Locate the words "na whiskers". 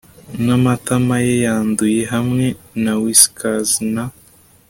2.83-3.71